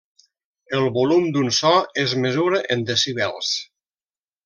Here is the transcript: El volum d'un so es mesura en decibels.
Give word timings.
El 0.77 0.85
volum 0.95 1.27
d'un 1.35 1.53
so 1.59 1.73
es 2.07 2.17
mesura 2.25 2.65
en 2.77 2.85
decibels. 2.91 3.55